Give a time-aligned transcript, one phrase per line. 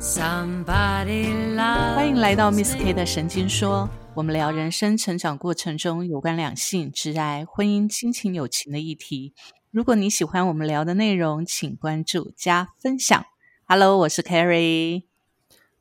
[0.00, 1.08] 欢
[2.06, 9.34] 迎来到 Miss K 的神经说，我们聊人生成长过程中有关两性、挚爱、婚姻、亲情、友情的议题。
[9.72, 13.24] 如果你喜欢我们聊的内容，请关注加分享。
[13.66, 15.02] Hello，我是 Carrie。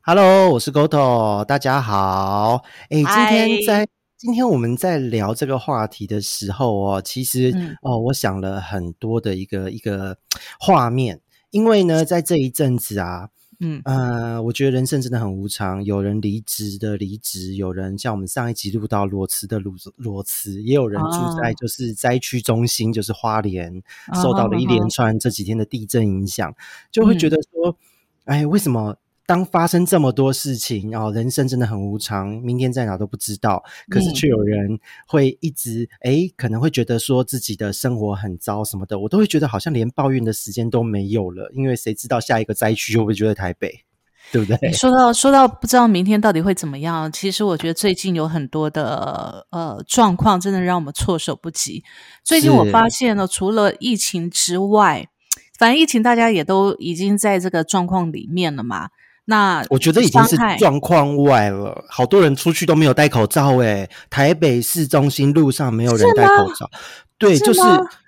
[0.01, 2.63] Hello，我是 Goto，大家好。
[2.89, 3.87] 哎，今天在
[4.17, 10.17] 今天我们在聊这个话题的时候哦，其实、嗯哦，我想了很多的一个一个
[10.59, 11.21] 画面，
[11.51, 13.29] 因为呢，在这一阵子啊，
[13.61, 13.81] 嗯。
[13.85, 21.53] 呃，我觉得人生真的很无常，有人离职的离职，有人像我们上一集录到裸辞的裸裸辞，也有人住在哦。
[21.53, 26.53] 就是灾区中心，就是花莲，哦受到了一哦连串这几天的地震影响，
[26.91, 27.29] 就会觉嗯。
[27.29, 27.77] 得说，
[28.25, 28.95] 哎，为什么？
[29.27, 33.61] 当发生这么多事情，然哦，人生真的很无常，明天在哪都不知道。
[33.89, 43.81] 可是嗯却有人会一直，哎，可能会觉得说自己的生活很糟什么的，我都会觉得好像连抱怨的时间都没有了，因为谁知道下一个灾区会不会就在台北，
[44.31, 44.71] 对不对？
[44.71, 51.83] 说到说到不知道明天到底会怎么样，其实我觉得最近有很多的呃状况，真的让我们措手不及。
[52.23, 55.09] 最近我发现呢，除了疫情之外，
[55.59, 58.87] 反正疫情大家也都已经在这个状况里面了嘛。
[59.29, 66.69] 那我觉得已经是状况外了，好多人出去都没有戴口罩，诶，台北市中心路上没有人戴口罩。
[67.17, 67.59] 对，就是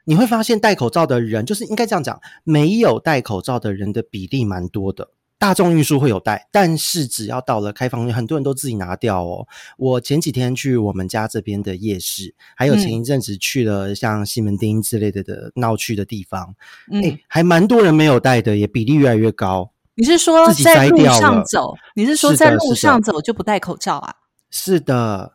[0.05, 5.09] 你会发现戴口罩的人，就是应该这样讲，没有戴口罩的人的比例蛮多的。
[5.37, 9.45] 大众运输会有戴，但是只要到了开放，很多人都自己拿掉哦。
[9.77, 16.55] 我前几天去我们家这边的夜市，还有嗯前一阵子去了像西门町之类的的闹区的地方，
[16.89, 19.71] 嗯，哎、还蛮多人没有戴的，也比例越来越高。
[19.99, 21.75] 你是说在路上走？
[21.93, 24.15] 你是说在路上走就不戴口罩啊？
[24.49, 25.33] 是的，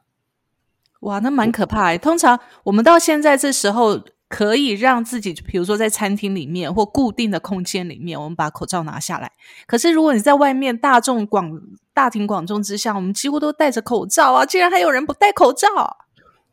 [1.00, 1.98] 哇，那蛮可怕的。
[1.98, 9.30] 通常我们到现在这时候，可以让自己，比如说在餐厅里面或固定的空间里面，我们把口罩拿下来。
[9.66, 11.60] 可是如果你在外面大众广
[11.92, 15.68] 大庭广众之下，我们几乎都戴着口罩啊，竟然还有人不戴口罩。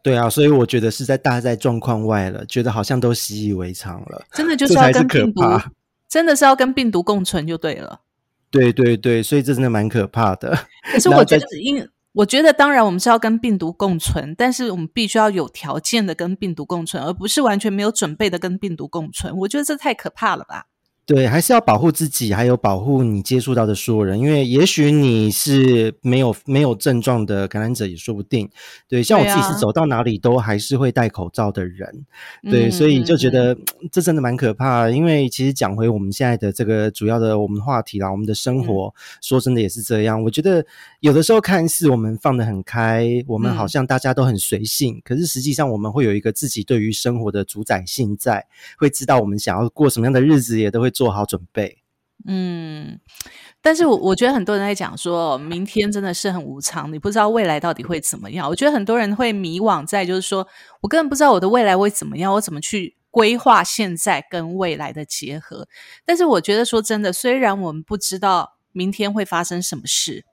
[0.04, 4.22] 对啊，所以我觉得是在大在状况外了，觉得好像都习以为常了。
[4.34, 5.72] 真的就是要跟病毒怕，
[6.12, 8.02] 真的是要跟病毒共存就对了。
[8.50, 10.68] 对对对，所以这真的蛮可怕的。
[10.92, 19.34] 可是 我觉得，因我觉得当然我们是要跟病毒共存，但是我们必须要有条件的跟病毒共存，而不是完全没有准备的跟病毒共存。
[19.38, 20.66] 我觉得这太可怕了吧？
[21.04, 28.48] 对，还是要保护自己，还有保护你接触到的所有人，因为也许你是没有没有症状的感染者也说不定。
[28.88, 32.06] 对，像我自己是走到哪里都还是会戴口罩的人。
[32.44, 33.58] 对，嗯所以就觉嗯得、
[33.92, 34.92] 这真的蛮可怕的。
[34.92, 40.24] 因为其实讲回我们现在的这个主要的我们话题啦，我们的生活，说真的也是这样。
[40.24, 40.66] 我觉得
[41.02, 48.46] 有的时候看似我们放得很开，我们好嗯像大家都很随性，可是实际上我们会有一个自己对于生活的主宰性在，
[48.78, 51.80] 会知道我们想要过什么样的日子，也都会做好准备。
[52.28, 53.00] 嗯，
[53.64, 58.48] 但是我我觉得很多人在讲说，明天真的是很无常，你不知道未来到底会怎么样。
[58.48, 60.48] 我觉得很多人会迷惘在，就是说
[60.82, 65.68] 我根本不知道我的未来会怎么样，我怎么去规划现在跟未来的结合。
[66.06, 70.24] 但是我觉得说真的，虽然我们不知道明天会发生什么事，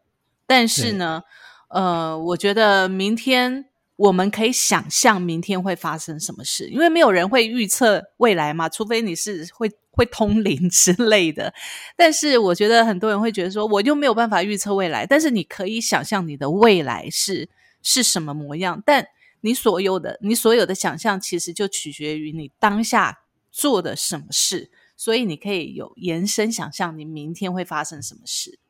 [0.47, 1.23] 但是呢，
[1.71, 3.68] 呃，我觉得明天。
[3.99, 11.53] 我们可以想象明天会发生什么事，因为没有人会预测未来嘛，除非你是会会通灵之类的。
[11.97, 17.49] 但是我觉得很多人会觉得说，我又没有办法预测未来，但是你可以想象你的未来是
[17.83, 18.81] 是什么模样。
[18.87, 19.05] 但
[19.41, 23.19] 你所有的你所有的想象，其实就取决于你当下
[23.51, 28.61] 做的什么事，所以你可以有延伸想象，你明天会发生什么事。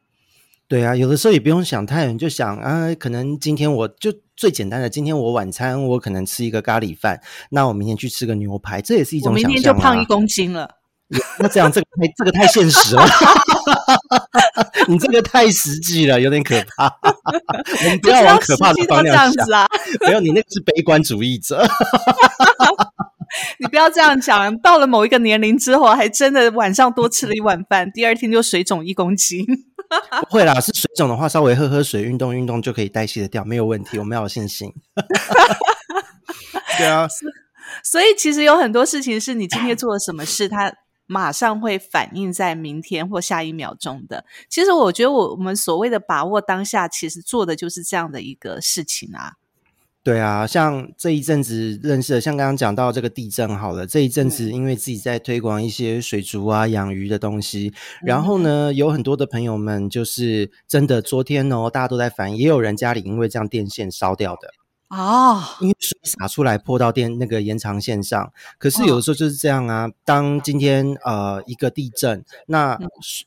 [0.68, 7.20] 对啊，有的时候也不用想太远，就想啊，可能今天我就最简单的，今天我晚餐我可能吃一个咖喱饭，
[7.50, 9.74] 那我明天去吃个牛排，这也是一我明种想象、啊。
[9.74, 10.76] 天就胖一公斤了。
[11.40, 13.02] 那这样这个太这个太现实了，
[14.88, 16.84] 你这个太实际了，有点可怕。
[17.84, 19.66] 我们不要往可怕的方向想，样子啊！
[20.06, 21.66] 没有，你那个是悲观主义者。
[23.58, 29.46] 你不要这样讲，到了某一个年龄之后，还真的晚上多吃了一碗饭，第二天就水肿一公斤。
[30.20, 33.98] 不会啦，是水肿的话，稍微喝喝水，运动运动就可以代谢的掉，没有问题。
[33.98, 34.72] 我们要有信心。
[36.76, 37.08] 对啊，
[37.82, 40.72] 所以其实有很多事情是你今天做了什么事，它
[41.06, 44.24] 马上会反映在明天或下一秒钟的。
[44.50, 49.34] 其实我觉得我我们所谓的把握当下，其实做的就是这样的一个事情啊。
[50.04, 64.48] 对啊，像这一阵子认识的，像刚刚讲到这个地震好了，这一阵子因为自己在推广一些水族啊、养鱼的东西，然后呢，有很多的朋友们就是真的，昨天哦，大家都在反映，也有人家里因为这样电线烧掉的。
[64.88, 68.32] 哦，因为水洒出来泼到电那个延长线上。
[68.56, 72.78] 可是有的时候就是这样啊，当今天呃一个地震，那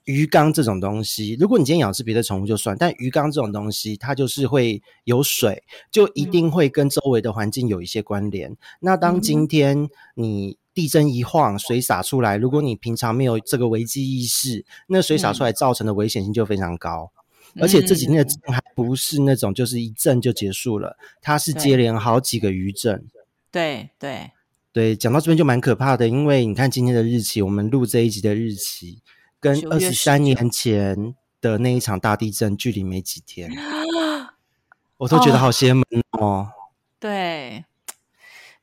[0.06, 8.58] 鱼缸这种东西，如果你今天养的是别的宠物就算，但鱼缸这种东西，它就是会有水，就一定会跟周围的环境有一些关联。
[8.80, 17.12] 那当今天你地震一晃，水洒出来，如果你平常没有这个危机意识，那水洒出来造成的危险性就非常高。
[17.60, 23.06] 而且这几天的震还不是那种就是一震就结束了，它是接连好几个余震。
[23.52, 24.32] 对对
[24.72, 29.02] 对，讲到这边就蛮可怕的，因为你看今天的日期，我们录这一集的日期
[29.40, 33.52] 跟二十三年前的那一场大地震距离没几天，
[34.98, 36.48] 我都觉得好邪门哦。
[37.00, 37.66] 对，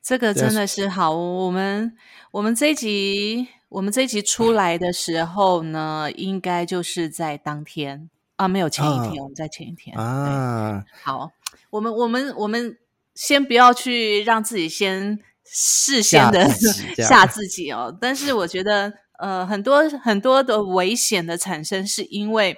[0.01, 1.15] 这个真的是好。
[1.15, 1.95] 我们
[2.31, 8.09] 我们这一集我们这一集出来的时候呢，应该就是在当天。
[8.39, 10.85] 啊，没有前一天，我们在前一天啊。
[11.03, 11.29] 好，
[11.71, 12.77] 我们我们我们
[13.13, 16.49] 先不要去让自己先事先的
[16.97, 17.95] 吓自己哦。
[17.99, 22.57] 但是我觉得，呃，很多很多的危险的产生，是因为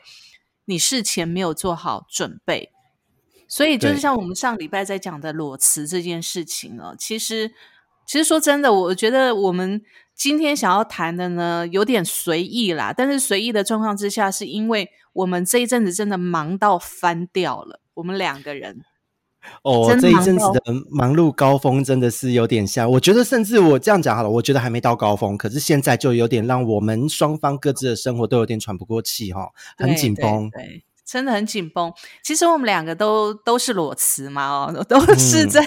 [0.66, 2.72] 你事前没有做好准备。
[3.48, 7.52] 所以，就是像我们上礼拜在讲的裸辞这件事情哦，其实
[8.12, 9.82] 其实说真的，我觉得我们
[10.14, 12.92] 今天想要谈的呢，有点随意啦。
[12.92, 14.90] 但是随意的状况之下，是因为。
[15.14, 18.80] 我们这一阵子真的忙到翻掉了，我们两个人
[19.62, 22.90] 哦，这一阵子的忙碌高峰真的是有点像。
[22.90, 30.82] 我觉得，甚至我这样讲好了，我觉得还没到高峰，可是现在就有点让我们双方各自的生活都有点喘不过气哈，很紧绷，对，
[31.12, 31.92] 真的很紧绷。
[32.24, 35.62] 其实我们两个都都是裸辞嘛，哦， 都是在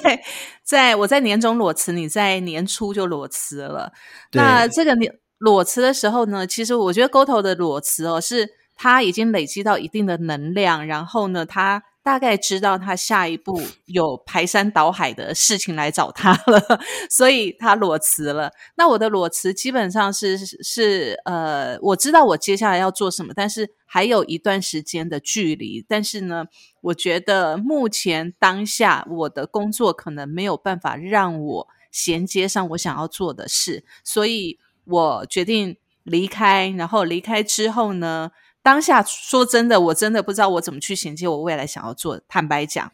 [0.63, 3.93] 在我在年终裸辞，你在年初就裸辞了。
[4.33, 8.55] 那这个你裸辞的时候呢，其实我觉得沟头的裸辞哦是。
[8.77, 16.61] 他已经累积到一定的能量，然后呢，他大概知道他下一步有排山倒海的事情来找他了，
[17.11, 18.53] 所以他裸辞了。
[18.77, 25.83] 那我的裸辞基本上是是呃，我知道我接下来要做什么，但是还有一段时间的距离。
[25.89, 26.45] 但是呢，
[26.83, 36.69] 我觉得目前当下我的工作可能没有办法让我衔接上我想要做的事，所以我决定离开。
[36.77, 38.31] 然后离开之后呢？
[38.65, 42.19] 当下说真的，我真的不知道我怎么去衔接我未来想要做。
[42.27, 42.91] 坦白讲，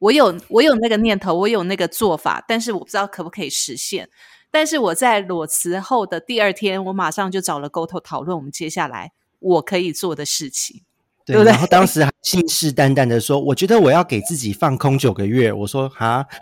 [0.00, 4.10] 我有我有那个念头，我有那个做法，但是我不知道可不可以实现。
[4.50, 10.82] 但是我在裸辞后的第二天，我马上就找了沟头讨论我们接下来我可以做的事情，
[11.24, 11.52] 对不对？
[11.52, 16.26] 然后当时还信誓旦旦的说：“我觉得我要给自己放空九个月。”我说：“哈。”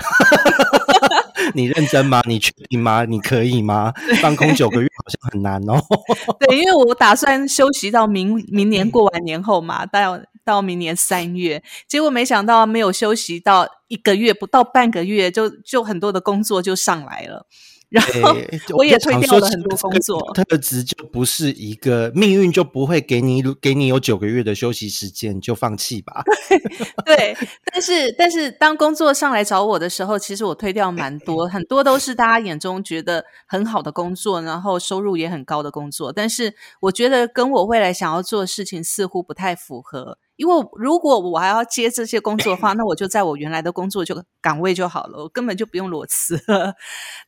[1.54, 2.20] 你认真吗？
[2.26, 3.04] 你确定吗？
[3.04, 3.92] 你可以吗？
[4.20, 5.81] 放空九个月好像很难哦。
[6.41, 11.62] 对，因为我打算休息到明明年过完年后嘛，到到明年三月。
[11.87, 17.47] 结果没想到没有休息到一个月，不到半个月，就就很多的工作就上来了。
[17.88, 18.36] 然后
[18.76, 26.24] 我也推掉了很多工作，特质就不是一个命运就不会给你给你有九个月的休息时间，就放弃吧。
[27.06, 27.36] 对，
[27.72, 40.18] 但是但是当工作上来找我的时候，其实我推掉蛮多，很多都是大家眼中觉得很好的工作，然后收入也很高的工作，但是我觉得跟我未来想要做的事情似乎不太符合。
[40.36, 46.74] 因为如果我还要接这些工作的话， 那我就在我原来的工作就岗位就好了，我根本就不用裸辞了。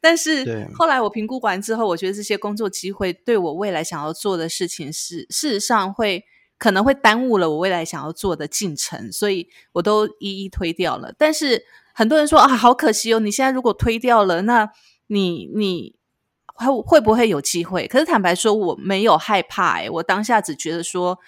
[0.00, 6.24] 但是后来我评估完之后，我觉得这些工作机会对我未来想要做的事情是事实上会
[6.58, 11.14] 可能会耽误了我未来想要做的进程，所以我都一一推掉了。
[11.16, 13.20] 但是很多人说啊，好可惜哦！
[13.20, 14.70] 你现在如果推掉了，那
[15.06, 15.96] 你你
[16.44, 17.88] 会会不会有机会？
[17.88, 21.18] 可是坦白说，我没有害怕，哎，我当下只觉得说。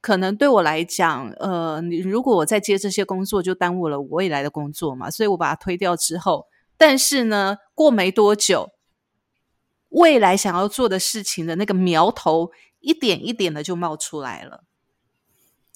[0.00, 8.70] 可能对我来讲，呃，你如果我再接这些工作，就耽误了我未来的工作嘛，所以我把它推掉之后，但是呢，过没多久，
[9.88, 12.50] 未来想要做的事情的那个苗头，
[12.80, 14.64] 一点一点的就冒出来了，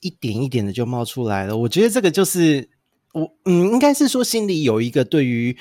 [0.00, 1.56] 一点一点的就冒出来了。
[1.56, 2.70] 我觉得这个就是
[3.14, 5.56] 我，嗯，应该是说心里有一个对于。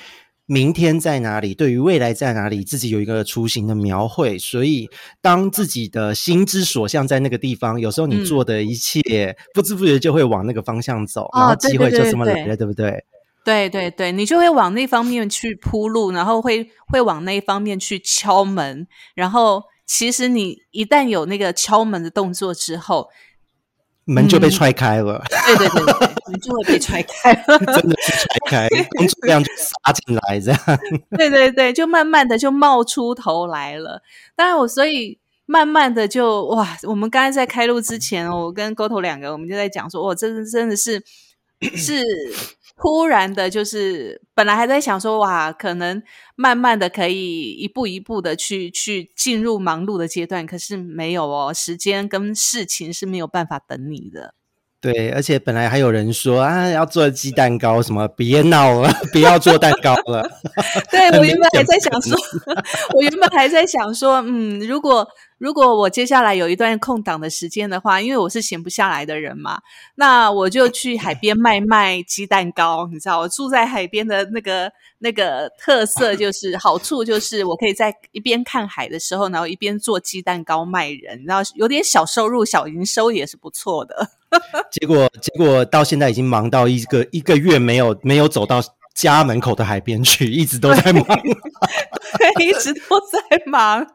[0.52, 1.54] 明天在哪里？
[1.54, 4.38] 对于未来在哪里，自己有一个雏形的描绘。
[4.38, 4.86] 所以，
[5.22, 13.02] 当自己的心之所向在那个地方，有时候你做的一切，不知不觉就会往那个方向走，然后机会就这么来了，对不对？
[13.46, 18.86] 对对对，你就会往那方面去铺路，然后会会往那一方面去敲门。
[19.14, 23.08] 然后，其实你一旦有那个敲门的动作之后，
[24.04, 30.60] 门就被踹开了，对对对，门就会被踹开了， 真的是踹开，工作量就杀进来，这样，
[31.16, 34.02] 对对对，就慢慢的就冒出头来了。
[34.34, 41.02] 当然我所以慢慢的就哇，我们刚才在开录之前，我跟沟头两个，我们就在讲说，哇，真的真的是
[41.76, 42.02] 是
[42.82, 46.02] 突然的，就是本来还在想说，哇，可能
[46.34, 54.34] 慢慢的可以一步一步的去去进入忙碌的阶段，可是没有哦，时间跟事情是没有办法等你的。
[54.82, 60.28] 对，而且本来还有人说啊，要做鸡蛋糕什么，别闹了， 不要做蛋糕了。
[60.90, 62.18] 对我原本还在想说，
[62.92, 65.06] 我原本还在想说，嗯，如果
[65.38, 69.60] 如果我接下来有一段空档的时间的话，因为我是闲不下来的人嘛，
[69.94, 72.88] 那我就去海边卖卖鸡蛋糕。
[72.92, 84.08] 你知道，我住在海边的那个那个特色就是好处就是我可以在一边看海的时候，然后一边做鸡蛋糕卖人，然后有点小收入、小营收也是不错的。
[84.72, 88.60] 结果，结果到现在已经忙到一个一个月没有没有走到
[88.94, 91.04] 家门口的海边去，一直都在忙，
[92.40, 93.86] 一直都在忙。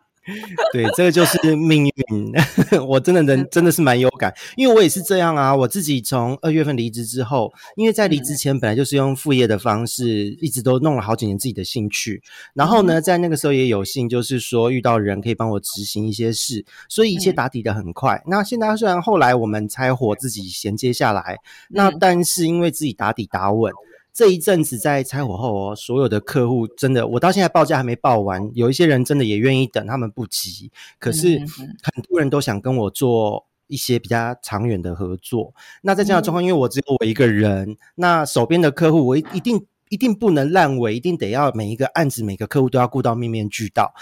[0.74, 2.34] 对，这个就是命运。
[2.88, 5.55] 我真的能真的是蛮有感，因为我也是这样啊。
[5.55, 10.07] 我自己从二月份离职之后，因为在离职前本来就是用副业的方式，
[10.41, 12.22] 一直都弄了好几年自己的兴趣。
[12.53, 18.22] 然后呢，在那个时候也有幸，就是说遇到人可以帮我执行一些事，所以一切打底的很快。
[18.27, 21.38] 那现在虽然后来我们拆伙自己衔接下来，
[21.69, 23.72] 那但是因为自己打底打稳。
[24.17, 30.71] 这一阵子在拆伙后哦，所有的客户真的，我到现在报价还没报完，有一些人真的也愿意等，他们不急。
[30.97, 35.53] 可是很多人都想跟我做一些比较长远的合作。
[35.83, 43.93] 那在这样的状况，因为我只有我一个人，那手边的客户我一一定一定不能烂尾，一定得要每一个案子每个客户都要顾到面面俱到。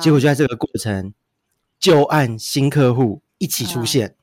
[0.00, 1.14] 结果就在这个过程，
[1.78, 4.16] 旧案新客户一起出现。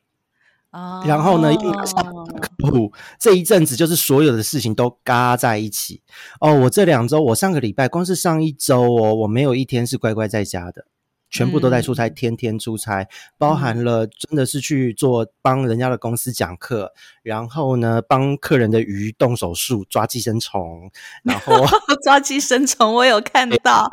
[1.06, 2.03] 然后呢，马上
[2.39, 6.01] 客户这一阵子就是所有的事情都嘎在一起
[6.39, 6.53] 哦。
[6.53, 10.86] 我这两周，我上个礼拜光是上一周哦，我没有一天是乖乖在家的。
[11.30, 13.08] 全部都在出差，天天出差，
[13.39, 16.92] 包含了真的是去做帮人家的公司讲课，
[17.24, 20.92] 然后呢帮客人的鱼动手术抓寄生虫，
[21.24, 21.65] 然后
[22.06, 23.92] 抓寄生虫我有看到。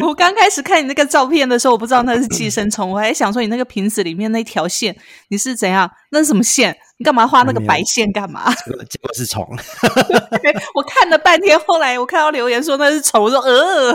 [0.00, 4.96] 我刚开始看你那个照片的时候，我不知道那是寄生虫，我还想说你那个瓶子里面那条线
[5.30, 5.90] 你是怎样？
[6.16, 6.74] 那是什么线？
[6.98, 8.50] 你干嘛画那个白线干嘛？
[8.88, 9.44] 结果是虫。
[10.74, 13.92] 我看了半天，后来我看到留言说那是虫，我说呃，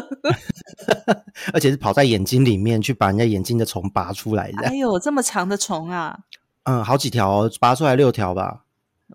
[1.52, 4.68] 而且是跑在眼睛里面去把人家眼睛的虫拔出来的。
[4.68, 6.16] 哎呦，这么长的虫啊！
[6.66, 8.66] 嗯，好几条，拔出来六条吧。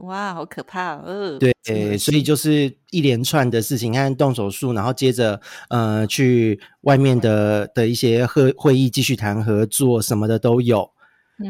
[0.01, 0.97] 哇，好可怕！
[0.97, 10.91] 呃，对，所以就是一连串的事情，看动手术，然后接着呃去外面的的一些会会议继续谈合作什么的都有。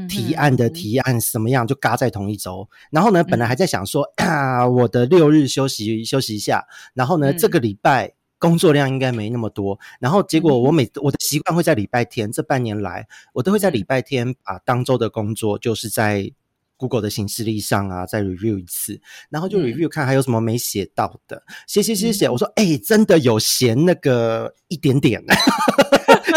[0.09, 16.33] 提案的提案什么样就嘎在同一周，然后呢，本来还在想说啊，我的六日休息休息一下，然后呢，这个礼拜工作量应该没那么多，然后结果我每我的习惯会在礼拜天，这半年来我都会在礼拜天把当周的工作就是在
[16.77, 19.01] Google 的形式力上啊再 review 一次，
[19.31, 25.23] 然后就 review 看还有什么没写到的，写写写写，我说哎，真的有嫌那个一点点。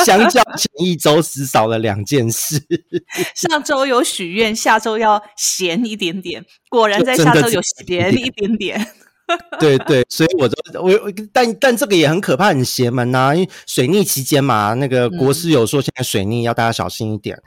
[0.05, 2.62] 相较前一周，只少了两件事。
[3.36, 6.46] 上周有许愿，下周要闲一点点。
[6.69, 8.93] 果然在下周有闲一点点。
[9.59, 10.91] 对对，所以我都我
[11.31, 13.36] 但但这个也很可怕，很邪门呐。
[13.36, 17.39] 因为水逆期间嘛，那个国师有说现在水逆要大家小心一点。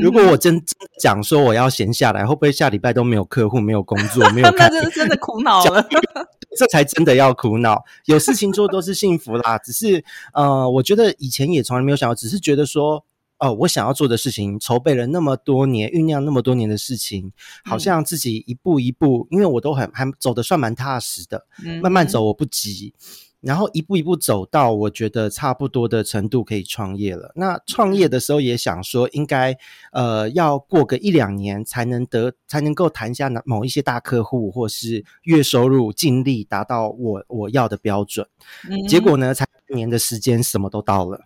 [0.00, 0.66] 如果我真真
[1.00, 4.50] 讲说我要闲下来，会不会下礼拜都没有客户、没有工作、没有？
[4.56, 5.86] 那真真的苦恼了。
[6.58, 7.84] 这才真的要苦恼。
[8.06, 9.58] 有事情做都是幸福啦。
[9.58, 10.02] 只是
[10.32, 13.04] 呃，我觉得以前也从来没有想到，只是觉得说。
[13.38, 17.32] 哦，我想要做的事情，筹备了那么多年，酝酿那么多年的事情，
[17.64, 21.46] 好像自己一步一步，因为我都很还走的算蛮踏实的，
[21.80, 22.92] 慢慢走，我不急，
[23.40, 27.30] 然后一步一步走到我觉得差不多的程度可以创业了。
[27.36, 29.56] 那创业的时候也想说，应该
[29.92, 38.26] 呃要过个一两年才能得，才能够谈下某一些大客户，或是月收入尽力达到我我要的标准。
[38.88, 41.20] 结果呢，才一年的时间，什么都到了。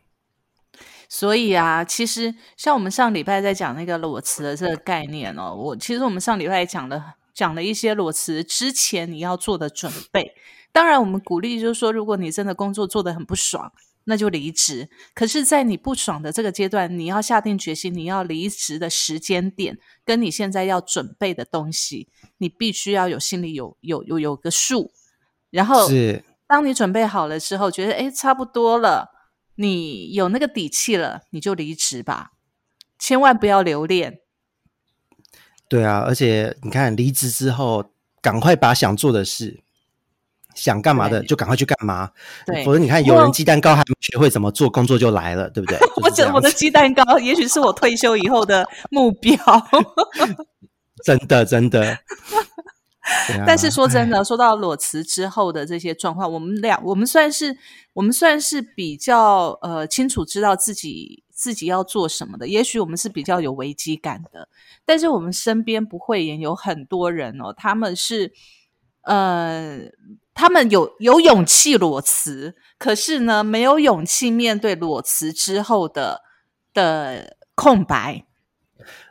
[1.14, 10.32] 所以啊，其实像我们上礼拜在讲那个裸辞的这个概念哦，我其实我们上礼拜讲了讲了一些裸辞之前你要做的准备。
[10.72, 13.70] 当然，我们鼓励就是说，如果你真的工作做得很不爽，
[14.04, 14.88] 那就离职。
[15.14, 24.90] 可是，在你不爽的这个阶段，你要下定决心，你要离职的时间点，跟你现在要准备的东西，你必须要有心里有有有有个数。
[25.50, 29.11] 然后，是当你准备好了之后，觉得哎差不多了。
[29.56, 32.32] 你有那个底气了，你就离职吧，
[32.98, 34.20] 千万不要留恋。
[35.68, 39.62] 对啊，而且你看，离职之后，赶快把想做的事、
[40.54, 42.10] 想干嘛的就赶快去干嘛。
[42.44, 45.78] 对，否则你看，有人鸡蛋糕还没学会怎么做，工作就来了，对不对？
[46.02, 49.34] 我我的鸡蛋糕，也许是我退休以后的目标。
[51.04, 51.98] 真的，真的。
[53.46, 57.56] 但是说真的，说到裸辞之后的这些状况，我们俩我们算是
[57.94, 62.48] 我们算是比较呃清楚知道自己自己要做什么的。
[62.48, 64.48] 也许我们是比较有危机感的，
[64.84, 68.32] 但是我们身边不会也有很多人哦，他们是
[69.02, 69.80] 呃
[70.34, 76.22] 他们有有勇气裸辞，可是呢没有勇气面对裸辞之后的
[76.74, 78.26] 的空白。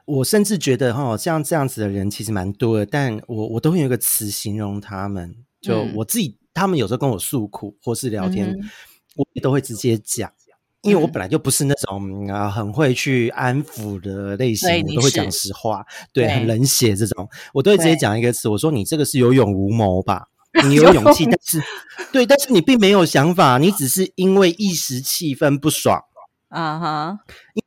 [0.06, 8.58] 我甚至觉得哈，像这样子的人其实蛮多的，但我我都会有一个词形容他们，就我自己，他们有时候跟我诉苦或是聊天，
[9.16, 10.32] 我也都会直接讲，
[10.82, 20.28] 因为我本来就不是那种啊很会去安抚的类型，我都会讲实话，对，很冷血这种，我都会直接讲一个词，我说你这个是有勇无谋吧，
[20.68, 21.62] 你有勇气，但是
[22.12, 26.04] 对，但是你并没有想法，你只是因为一时气氛不爽。
[26.52, 27.20] 啊哈，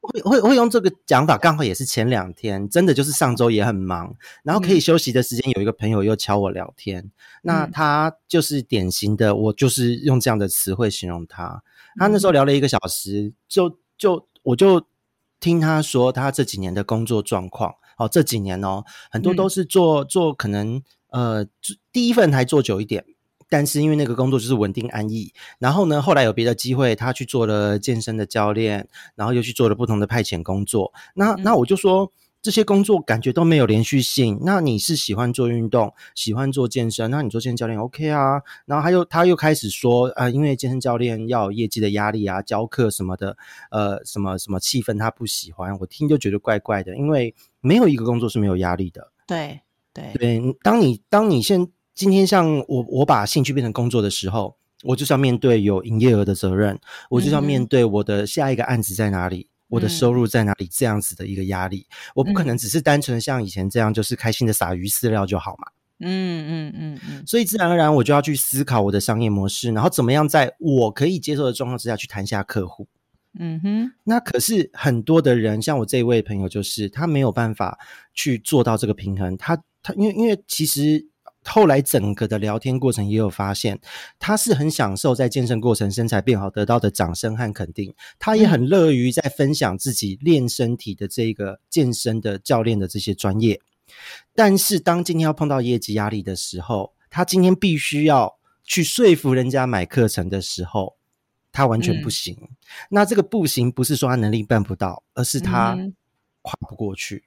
[0.02, 7.10] 会会会用这个讲法，刚好也是前两天，真的就是上周也很忙，然后可以休息的时间，有一个朋友又敲我聊天，
[7.42, 11.62] 那他就是典型的，我就是用这样的词汇形容他。
[11.98, 14.86] 他那时候聊了一个小时，就就我就
[15.40, 21.46] 听他说他这几年的工作状况，哦，这几年哦，很多都是做做可能呃
[21.90, 23.02] 第一份还做久一点。
[23.48, 30.92] 但是因为那个工作就是稳定安逸，然后呢，后来有别的机会，他去做了健身的教练，然后又去做了不同的派遣工作。
[31.14, 34.38] 那那我就说这些工作感觉都没有连续性。
[34.42, 38.42] 那你是喜欢做运动，喜欢做健身，那你做健身教练 OK 啊？
[38.66, 43.36] 然后他又他又开始说啊，因为健身教练要有业绩的压力啊，教课什么的，
[43.70, 49.10] 呃，什么什么气氛他不喜欢，我听就觉得怪怪的，因为没有一个工作是没有压力的。
[49.26, 49.60] 对
[49.94, 61.86] 对对，当你当你现今天像我，我把兴趣变成工作的时候，我就是要面对有营业额的责任，我就要面对我的下一个案子在哪里，我的收入在哪里，这样子的一个压力，
[62.16, 65.68] 我不可能只是单纯像以前这样，就是开心的撒鱼饲料就好嘛。
[66.00, 72.88] 嗯嗯嗯嗯，所以自然而然我就要去思考我的商业模式，然后怎么样在我可以接受的状况之下去谈下客户。
[73.38, 77.78] 嗯哼，那可是很多的人，像我这一位朋友，就是他没有办法
[78.12, 81.06] 去做到这个平衡，他他因为因为其实。
[81.44, 83.80] 后来整个的聊天过程也有发现，
[84.18, 93.60] 他是很享受在健身过程身材变好得到的掌声和肯定，他也很乐于在分享自己练身体的这个健身的教练的这些专业。
[94.34, 100.96] 但是当今天要碰到业绩压力的时候，他今天必须要去说服人家买课程的时候，
[101.52, 102.36] 他完全不行。
[102.88, 105.78] 那这个不行不是说他能力办不到，而是他
[106.42, 107.24] 跨不过去。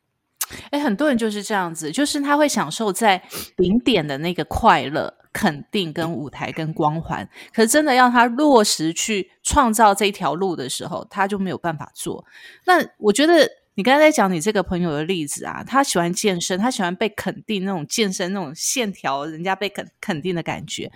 [0.71, 3.21] 哎，很多人就是这样子，就是他会享受在
[3.55, 12.25] 顶点的那个快乐、肯定跟舞台跟光环，可是真的要他落实去创造这条路的时候，他就没有办法做。
[12.65, 20.91] 那我觉得你刚才在讲你这个朋友的例子啊，他喜欢健身，他喜欢被肯定那种健身那种线条，人家被肯肯定的感觉。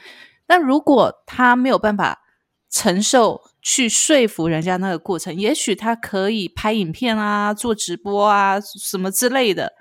[0.48, 2.22] 但如果他没有办法
[2.70, 9.72] 承受，去说服人家那个过程，也许他可以拍影片啊，做直播啊，什么之类的，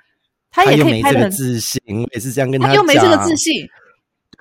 [0.51, 1.81] 他也可以拍的自信，
[2.13, 3.67] 也是这样跟他又没这个自信。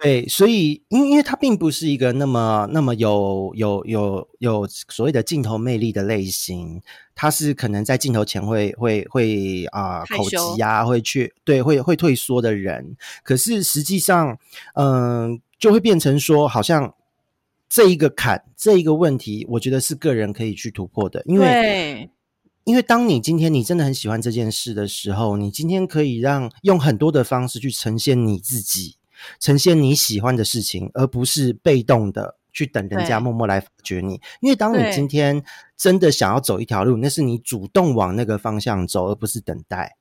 [0.02, 6.82] 对，所以因因为他并不是一个那么那么有有有有所谓的镜头魅力的类型，
[7.16, 12.98] 他是可能在镜头前会会会啊口急啊，会去对会会退缩的人。
[13.24, 14.38] 可是实际上，
[14.76, 16.94] 嗯，就会变成说好像。
[17.70, 22.10] 这一个坎，这一个问题，我觉得是个人可以去突破的，因为，
[22.64, 28.98] 因为当你今天你真的很喜欢这件事的时候，你今天可以让用很多的方式去呈现你自己，
[29.40, 34.20] 呈现你喜欢的事情，而不是被动的去等人家默默来发掘你。
[34.42, 35.44] 因为当你今天
[35.78, 39.98] 真的想要走一条路，那是你主动往那个方向走，而不是等待。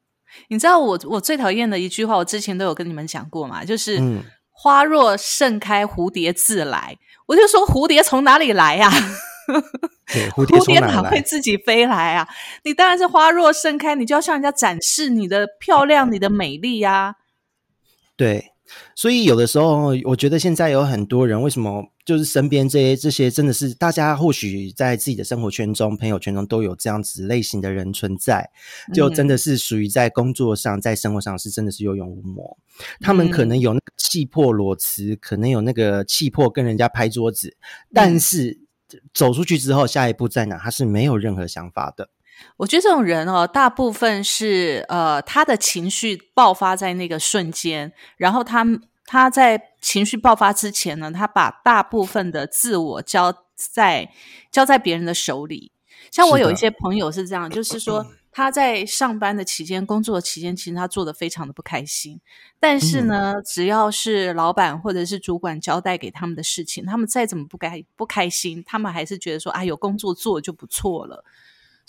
[0.48, 4.00] 你知道我我最讨厌的一句话，我之前都有跟你们讲过嘛，就是
[4.50, 6.98] “花若盛开，蝴蝶自来”。
[7.29, 8.91] 我就说蝴蝶从哪里来呀？
[10.35, 12.27] 蝴蝶蝴蝶哪会自己飞来啊？
[12.64, 17.14] 你当然是花若盛开，你就要向人家展示你的漂亮、你的美丽呀。
[18.17, 18.53] 对。
[18.94, 28.50] 所以有的时候，我觉得现在有很多人，为什么就是身边这些这些，真的是大家或许在自己的生活圈中、朋友圈中都有这样子类型的人存在，
[28.92, 32.57] 就真的是属于在工作上、在生活上是真的是有勇无谋。
[33.00, 37.57] 他们可能有那个气魄裸辞，可能有那个气魄跟人家拍桌子，
[37.92, 38.61] 但是
[39.12, 42.11] 走出去之后，下一步在哪，他是没有任何想法的。
[42.57, 48.64] 我觉得这种人哦，大部分是呃，他的情绪爆发在那个瞬间，然后他
[49.07, 54.11] 他在情绪爆发之前呢，他把大部分的自我交在
[54.51, 55.72] 交在别人的手里。
[56.11, 58.07] 像我有一些朋友是这样，就是说。
[58.31, 62.20] 他在上班的期间、工作的期间，其实他做的非常的不开心。
[62.61, 71.24] 但是呢，只要是老板或者是主管交代给他们的事情，他们再怎么不该不开心，他们还是觉得说啊，有工作做就不错了，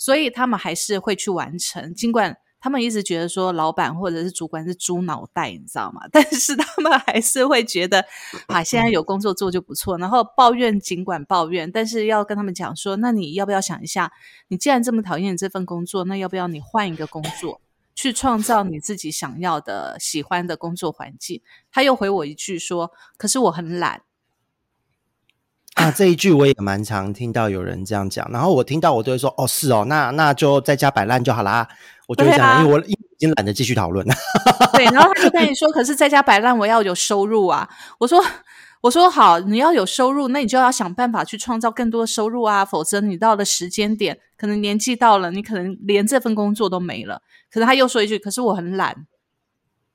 [0.00, 2.38] 所以他们还是会去完成，尽管。
[2.62, 6.02] 他们一直觉得说，老板或者是主管是猪脑袋，你知道吗？
[6.12, 8.04] 但是他们还是会觉得，
[8.48, 9.96] 啊，现在有工作做就不错。
[9.96, 14.12] 然后抱怨，尽管抱怨，但是要跟他们讲说，那你要不要想一下，
[14.48, 17.62] 你既然这么讨厌这份工作，那要不要你换一个工作，
[17.94, 21.40] 去创造你自己想要的、喜欢的工作环境？
[21.72, 24.02] 他又回我一句说，可是我很懒。
[25.80, 31.66] 啊，这一句我也蛮常听到有人这样讲，然后我听到我都会说，哦，是哦，那那就在家摆烂就好啦。
[32.06, 34.14] 我就会讲，因为我已经懒得继续讨论了。
[34.74, 37.68] 对，然后他就跟你说：“可是在家摆烂，我要有收入啊！”
[38.00, 38.20] 我说
[38.82, 42.64] ：“我说好，你要有收入，那你就要想办法去创造更多的收入啊！
[42.64, 49.06] 否则你到了时间点，可能年纪到了，你可能连这份工作都没了。”可是他又说一句：“可是我很懒。”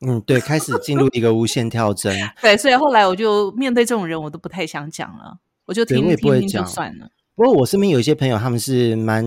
[0.06, 2.16] 嗯，对，开始进入一个无限跳针。
[2.42, 7.10] 对，所以后来我就面对这种人，我都不太想讲了，我就听听听就算了。
[7.36, 9.26] 不过我身边有一些朋友，他们是蛮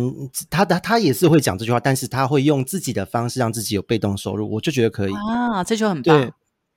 [0.48, 6.32] 他的，他也是会讲这句话，但是他会用自己的方式让自己有被动收入，我就觉得可以啊，这就很棒。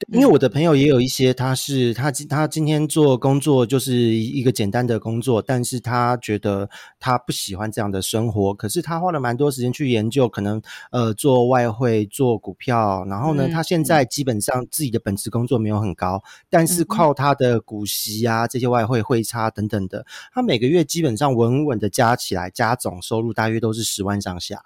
[0.08, 8.54] 因为我的朋友也有一些，他是他今他今天做工作就是一个简单的工作，但是他觉得他不喜欢这样的生活。
[8.54, 10.62] 可是他花了蛮多时间去研究，可能
[10.92, 24.62] 呃做外汇、做股票，然后呢，他现在基本上自己的本职工作没有很高，但是靠他的股息啊这些外汇汇差等等的，他每个月基本上稳稳的加起来，加总收入大约都是十万上下。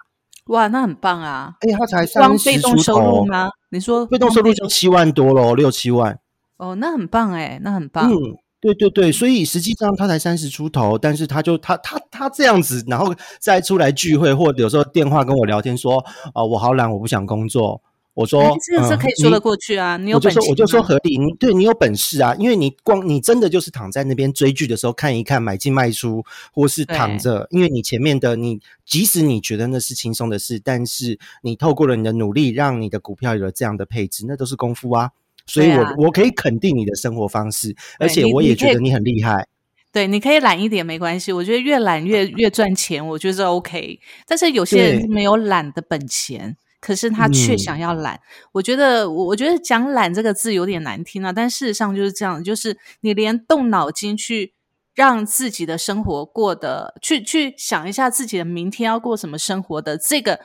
[0.47, 1.55] 哇，那很棒啊！
[1.62, 3.49] 哎，他才三十出头吗？
[3.69, 6.19] 你说被动收入就七万多喽，六七万。
[6.58, 8.12] 哦，那很棒哎，那很棒。
[8.12, 8.15] 嗯，
[8.62, 15.97] 对对对，所以实际上他才三十出头，但是他就他他他这样子，然后再出来聚会，或者有时候电话跟我聊天说，
[16.34, 17.81] 啊，我好懒，我不想工作。
[18.15, 19.97] 我说，这这可以说得过去啊！
[19.97, 21.17] 你有本事，我就说合理。
[21.17, 26.23] 你对你有本事啊，因为你光你真的就是躺在那边追剧的时候看一看，买进卖出，
[26.54, 35.12] 或是躺着，因为你前面的你，即使你觉得那是轻松的事，但是你透过了你的努力，让你的股票有了这样的配置，那都是功夫啊。
[35.45, 39.45] 所以我我可以肯定你的生活方式，而且我也觉得你很厉害。
[39.91, 43.99] 对，你可以懒一点没关系，我觉得越懒越 越赚钱，我觉得 OK。
[44.25, 46.56] 但是有些人没有懒的本钱。
[46.86, 48.21] 可是他却想要懒，
[48.52, 54.54] 我觉得我我觉得讲懒这个字有点难听啊，但事实上就是这样，就是你连动脑筋去
[54.93, 60.41] 让自己的生活过得，去去想一下自己的明天要过什么生活的这个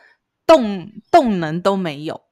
[0.47, 2.23] 动动能都没有。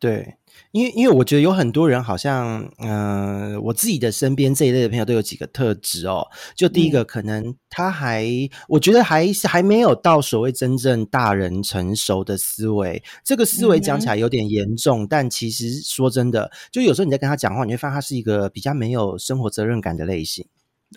[0.00, 0.38] 对。
[0.76, 6.26] 因为，因为我觉得有很多人好像，嗯，我自己的身边这一类的朋友都有几个特质哦。
[6.54, 8.26] 就第一个，可能他还，
[8.68, 13.02] 我觉得还是还没有到所谓真正大人成熟的思维。
[13.24, 20.46] 这个思维讲起来有点严重，但其实说真的，就有时候你在跟他讲话，你会发现他是一个比较没有生活责任感的类型。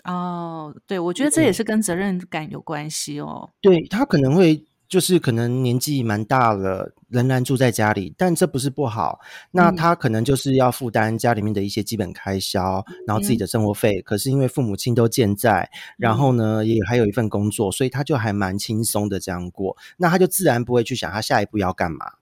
[0.04, 3.48] 哦，对，我觉得这也是跟责任感有关系哦。
[3.62, 4.62] 对他可能会。
[4.90, 9.20] 就是可能年纪蛮大了，仍然住在家里，但这不是不好。
[9.52, 14.02] 那他可能就是要负担家里面的一些基本开销，然后自己的生活费。
[14.02, 19.76] 可是因为父母亲都健在，然后呢也还有一份工作，所以他就还蛮轻松的这样过。
[19.96, 22.14] 那他就自然不会去想他下一步要干嘛，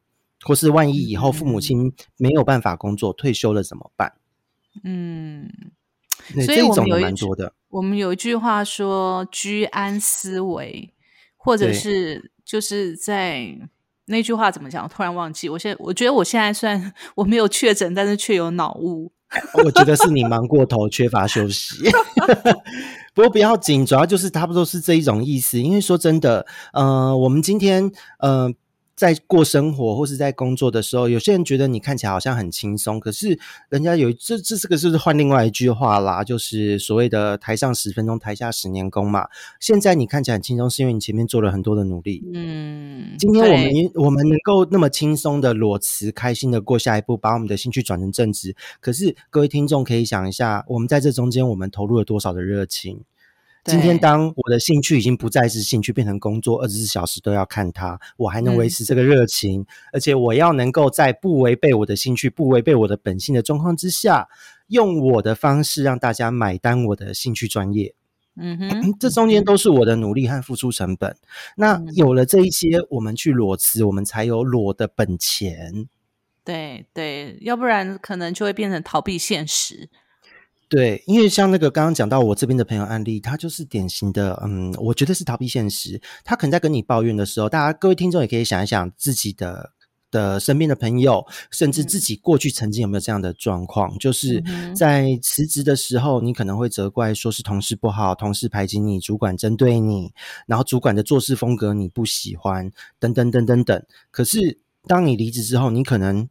[0.42, 4.12] 或是万一以后父母亲没有办法工作，退休了怎么办？
[4.84, 5.50] 嗯，
[6.44, 7.54] 所以我们有蛮多的。
[7.70, 10.92] 我们有一句话说“居安思危”，
[11.38, 12.30] 或者是。
[12.48, 13.46] 就是在
[14.06, 14.88] 那句话怎么讲？
[14.88, 15.50] 突然忘记。
[15.50, 19.12] 我现我觉得我现在虽然我没有确诊，但是却有脑雾。
[19.62, 21.76] 我觉得是你忙过头，缺乏休息。
[23.12, 25.60] 不过不要紧，主要就是差不多是这一种意思。
[25.60, 28.50] 因为说真的，呃，我们今天，呃。
[28.98, 36.24] 在过生活或是在工作的时候，有些人觉得你看起来好像很轻松，可是人家有这这这个是不是换另外一句话啦？
[36.24, 39.28] 就是所谓的台上十分钟，台下十年功嘛。
[39.60, 42.24] 现在你看起来很轻松，是因为你前面做了很多的努力。
[42.34, 43.70] 嗯，今天我们
[44.06, 48.56] 我们能够那么轻松的裸辞，开心的过下一步，把我们的兴趣转成正职。
[48.80, 53.02] 可是各位听众可以想一下，我们在这中间，我们投入了多少的热情？
[53.64, 64.28] 今天，当我的兴趣已经不再是兴趣，变成工作，二十四小时都要看它，我还能维持这个热情，而且我要能够在不违背我的兴趣、不违背我的本性的状况之下，
[64.68, 67.94] 用我的方式让大家买单我的兴趣专业。
[68.40, 71.16] 嗯哼，这中间都是我的努力和付出成本。
[71.56, 75.88] 那有了这一些，我们去裸辞，我们才有裸的本钱。
[76.44, 79.90] 对对，要不然可能就会变成逃避现实。
[80.68, 85.98] 对，因为像那个刚刚讲到我这边的朋友案例，他就是典型的，嗯，我觉得是逃避现实。
[86.22, 89.72] 他可能在跟你抱怨的时候，大家各位听众也可以想一想自己的
[90.10, 94.44] 的身边的朋友，甚至自己过去曾经有没有这样的状况，就是
[94.76, 100.12] 在辞职的时候，你可能会责怪说是同事不好，同事排挤你，主管针对你，
[100.46, 103.82] 然后主管的做事风格你不喜欢，等等等等等。
[104.10, 106.28] 可是当你离职之后，你可能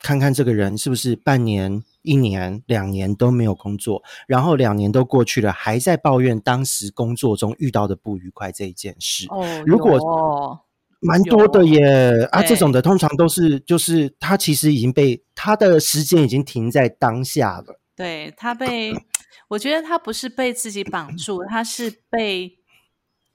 [0.00, 1.82] 看看这个人是不是半年。
[2.04, 9.26] 一年两年都没有工作，然后两年都过去了，还在抱怨当时工作中遇到的不愉快这一件事。
[9.30, 10.60] 哦，如果
[11.00, 17.80] 蛮多的耶啊，这种的通常都是就是他其实已经被他的时间已经停在当下了。
[17.96, 18.92] 对他被，
[19.48, 22.58] 我觉得他不是被自己绑住，他是被。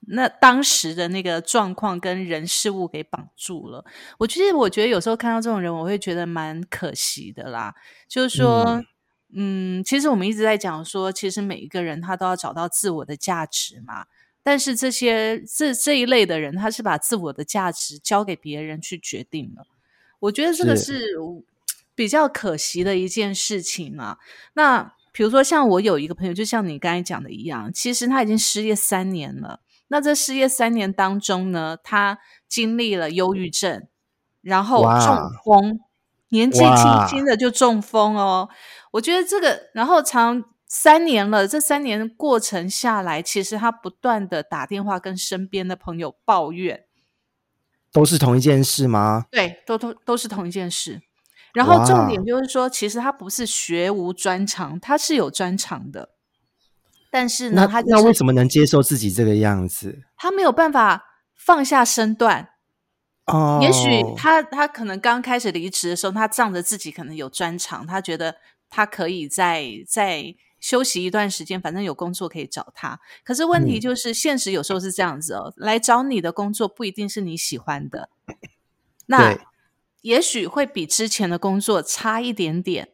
[0.08, 3.86] 那当时的那个状况跟人事物给绑住了。
[4.18, 7.76] 我其实我觉得有时候看到这种人，我会觉得蛮可惜的啦。
[8.08, 8.84] 就是说，
[9.34, 14.06] 嗯，其实我们一直在讲说，其实每一个人他都要找到自我的价值嘛。
[14.42, 19.68] 但是这些这这一类的人，他是把自我的价值交给别人去决定了。
[20.22, 21.16] 我觉得这个是
[21.94, 24.18] 比较可惜的一件事情嘛。
[24.54, 29.60] 那比如说，像我有一个朋友，就像你刚才讲的一样，其实他已经失业三年了。
[29.90, 33.88] 那这失业三年当中呢，他经历了忧郁症，
[34.42, 35.80] 然后中风，
[36.30, 38.50] 年纪轻轻的就中风哦。
[38.92, 46.86] 我觉得这个，然后长三年了，这三年过程下来，其实他不断的打电话跟身边的朋友抱怨，
[47.92, 49.26] 都是同一件事吗？
[49.32, 51.02] 对，都都都是同一件事。
[51.54, 56.12] 然后重点就是说，其实他不是学无专长，他是有专长的。
[57.12, 60.04] 但是呢，他那为什么能接受自己这个样子？
[60.16, 62.50] 他没有办法放下身段
[63.26, 63.60] 哦。
[63.62, 68.36] 也许他他可能刚开始离职的时候，他仗着自己可能有专长，他觉得
[68.70, 73.00] 他可以在在休息一段时间，反正有工作可以找他。
[73.24, 78.10] 可是问题就是，现实有时候是这样子哦，来找你的工作不一定是你喜欢的，
[79.08, 79.36] 那
[80.02, 82.90] 也许会比之前的工作差一点点。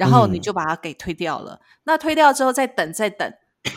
[0.00, 1.60] 然后你就把它给推掉了。
[1.84, 3.30] 那推掉之后，再等，再等，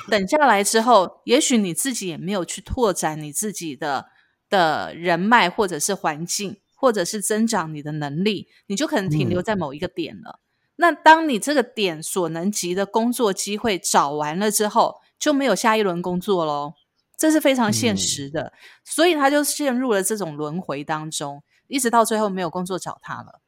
[0.09, 4.05] 等下来之后，也许你自己也没有去拓展你自己的
[4.49, 10.39] 的人脉，或者是环境，或者是增长你的能力，你就可能停留在某一个点了。
[10.77, 16.75] 那当你这个点所能及的工作机会找完了之后，就没有下一轮工作喽。
[17.17, 18.53] 这是非常现实的，
[18.85, 23.41] 所以他就陷入了这种轮回当中，一直到最后没有工作找他了。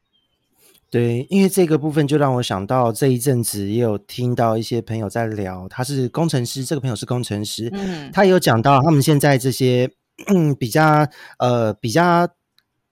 [0.95, 9.91] 对，因为这个部分就让我想到这一阵子也有听到一些朋友在聊，他是工程师，这个朋友是工程师，嗯，他也有讲到他们现在这些
[10.57, 11.05] 比较
[11.37, 12.29] 呃比较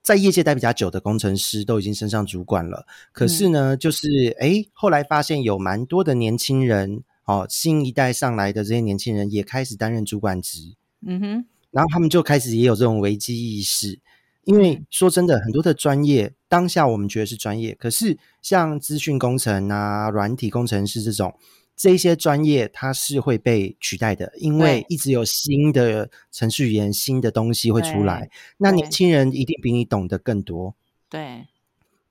[0.02, 10.76] 在业界待比较久的工程师都已经升上主管了，可是呢，就是哎后来发现有蛮多的年轻人哦，新一代上来的这些年轻人也开始担任主管职，
[11.08, 14.02] 嗯哼，然后他们就开始也有这种危机意识。
[14.44, 21.34] 因为说真的，很多的专业当下我们觉得是专业，可是像资讯工程啊、软体工程师这种
[21.76, 28.30] 这些专业，它是会被取代的，因为一直有新的程序员、新的东西会出来。
[28.58, 30.76] 那年轻人一定比你懂得更多。
[31.10, 31.48] 对，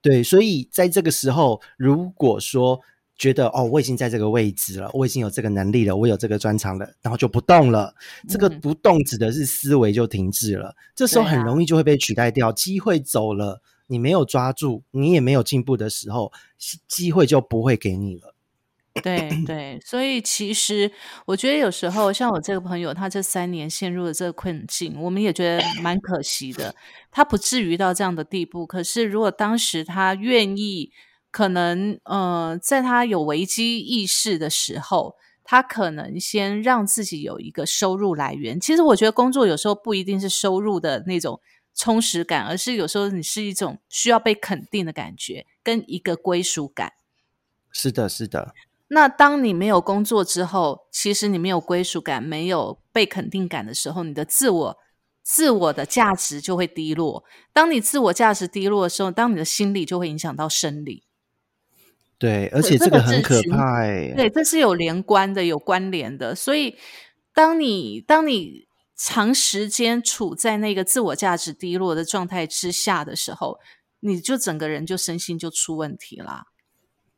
[0.00, 2.80] 对，所以在这个时候，如果说。
[3.18, 7.94] 觉得哦，我已经在这个位置了，我已经有这个能力了，我有这个专长了，然后就不动了。
[8.28, 12.50] 这个不动指的是思维就停滞了，这时候很容易就会被取代掉。
[12.50, 16.32] 机会走了，你没有抓住，你也没有进步的时候，
[16.88, 18.34] 机会就不会给你了。
[19.02, 20.90] 对对，所以其实
[21.26, 26.74] 我觉得有时候像我这个朋友，他这三年陷入了这个困境，我们也觉得蛮可惜的。
[27.10, 30.90] 他不至于到这样的地步，可是如果当时他愿意。
[31.32, 38.60] 可能呃，在他有危机意识的时候，他可能先让自己有一个收入来源。
[38.60, 41.40] 其实我觉得工作有时候不一定是收入的那种
[41.74, 46.92] 充实感，而是有时候你是一种需要被肯定的感觉，跟一个归属感。
[47.72, 48.54] 是的，是的。
[48.88, 54.76] 那当你没有工作之后，其实你没有归属感、没有被肯定感的时候，你的自我、
[55.22, 57.24] 自我的价值就会低落。
[57.54, 61.04] 当你自我价值低落的时候，当你的心理就会影响到生理。
[62.22, 64.12] 对，而且这个很可怕哎。
[64.14, 66.36] 对，这是有连关的，有关联的。
[66.36, 66.76] 所以，
[67.34, 73.58] 当你当你长时间处在那个自我价值低落的状态之下的时候，
[73.98, 76.44] 你就整个人就身心就出问题啦。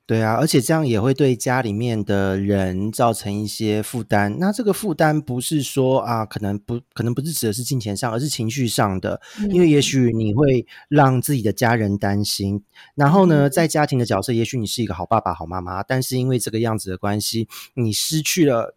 [0.06, 4.36] 对啊，而且这样也会对家里面的人造成一些负担。
[4.38, 9.18] 那这个负担不是说啊，可能不可能不是指的是金钱上，而是情绪上的。
[9.50, 12.62] 因为也许你会让自己的家人担心，
[12.94, 18.76] 然后呢，在家庭的角色，也许你是一个好爸爸、好妈妈，但是因为这个样子的关系，你失去了。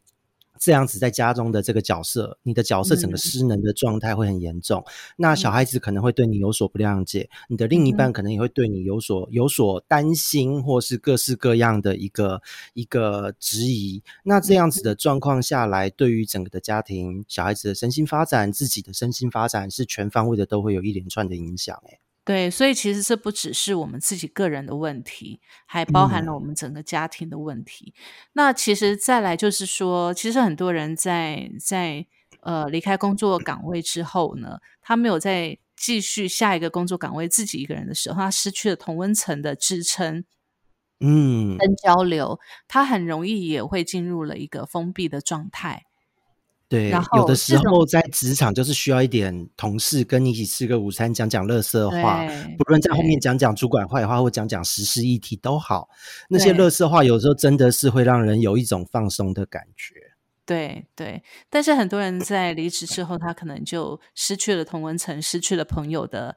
[0.60, 4.84] 这样子在家中的这个角色，你的角色整个失能的状态会很严重。
[5.16, 12.42] 那小孩子可能会对你有所不谅解，你的另一半可能也会对你有所有所担心，或是各式各样的一个
[12.74, 14.02] 一个质疑。
[14.24, 21.76] 那这样子的状况下来，对于整个的家庭、小孩子的身心发展、自己的身心发展，是全方位的，都会有一连串的影响。
[21.88, 27.94] 诶对，所以其实这不只是我们自己个人的问题，还包含了我们整个家庭的问题。
[28.34, 32.06] 那其实再来就是说，其实很多人在在
[32.42, 40.26] 呃离开工作岗位之后呢，他没有在继续下一个工作岗位，自己一个人的时候，他失去了同温层的支撑，
[41.00, 45.87] 嗯，跟交流，他很容易也会进入了一个封闭的状态。
[46.70, 52.26] 对，有的时候在职场就是需要一点同事跟你一起吃个午餐，讲讲乐色话，
[52.58, 55.88] 不论在后面讲讲主管坏话或讲讲时事议题都好。
[56.30, 59.96] 那些乐色话有时候真的是会让人有一种放松的感觉。
[60.46, 66.36] 对对，但是很多人在离职之后，他可能就失去了同文层，失去了朋友的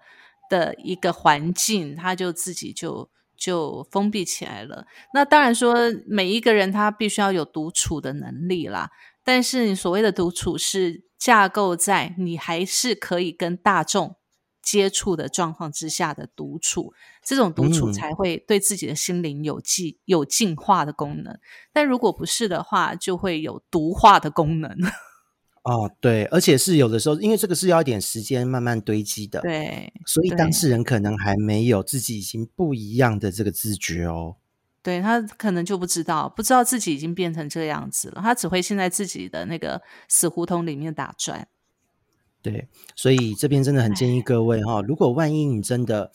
[0.49, 4.87] 的一个环境，他就自己就就封闭起来了。
[5.13, 5.75] 那当然说，
[6.07, 8.91] 每一个人他必须要有独处的能力啦。
[9.25, 14.17] 但是你所谓的独处是架构在你还是可以跟大众
[14.63, 16.93] 接触的状况之下的独处，
[17.25, 21.39] 这种独处才会对自己的心灵有进有净化的功能。
[21.73, 24.71] 但如果不是的话，就会有毒化的功能。
[25.63, 34.37] 哦，对，而且是有的时候，因为这个是要一点时间慢慢堆积的，对，所以当事人可能还没有自己已经不一样的这个自觉哦。
[34.83, 38.21] 对他可能就不知道，不知道自己已经变成这样子了。
[38.23, 41.47] 他只会现在自己的那个死胡同里面打转。
[42.43, 46.11] 对，所以这边真的很建议各位哈，如果万一你真的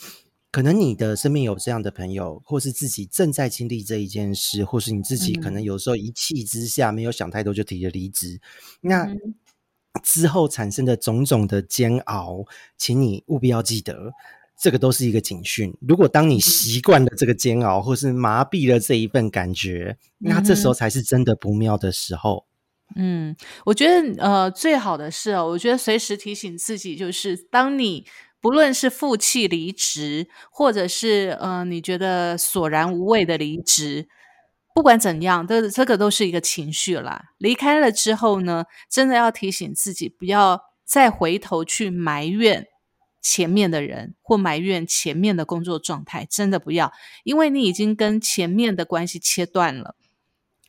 [0.51, 8.41] 可能你的身边有这样的朋友，或是自己正在经历这一件事，或是你自己可能有时候一气之下没有想太多就提了离职，
[8.81, 9.07] 那
[10.01, 14.13] 之后产生的种种的煎熬，请你务必要记得。
[14.57, 15.75] 这个都是一个警讯。
[15.87, 22.45] 如果当你习惯了这个煎熬，或是麻痹了这一份感觉，那这时候才是真的不妙的时候。
[22.95, 28.05] 嗯，我觉得呃，最好的是哦，我觉得随时提醒自己，就是当你
[28.39, 34.07] 不论是负气离职，或者是呃，你觉得索然无味的离职，
[34.75, 37.21] 不管怎样，这这个都是一个情绪啦。
[37.39, 42.67] 离开了之后呢，真的要提醒自己，不要再回头去埋怨。
[43.27, 49.95] 前面的人或埋怨前面的工作状态，真的不要，因为你已经跟前面的关系切断了，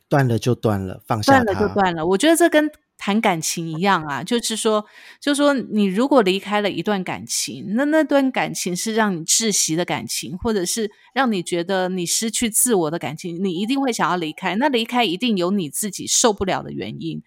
[0.09, 2.07] 断了就断了，放下断了就断了。
[2.07, 4.87] 我觉得这跟谈感情一样啊，就是说，
[5.21, 14.55] 就是说，你如果离开了一段感情，那那段感情是让你窒息的感情，或者是让你觉得你失去自我的感情，你一定会想要离开。
[14.55, 17.21] 那离开一定有你自己受不了的原因。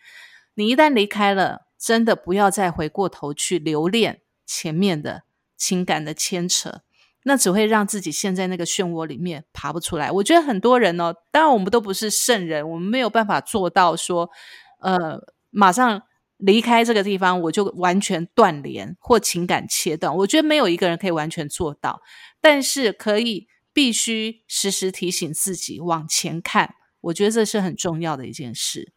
[0.55, 4.23] 你一旦离开了，真的不要再回过头去留恋。
[4.51, 5.23] 前面的
[5.57, 6.81] 情感的牵扯，
[7.23, 10.11] 那只会让自己陷在那个漩涡里面爬不出来。
[10.11, 14.29] 我觉得很多人哦，当然我们都不是圣人，我们没有办法做到说，
[14.81, 16.03] 呃，马上
[16.39, 20.17] 离开这个地方，我就完全断联或情感切断。
[20.17, 22.01] 我觉得没有一个人可以完全做到，
[22.41, 26.75] 但是可以必须时时提醒自己往前看。
[27.03, 28.93] 我觉得这是很重要的一件事。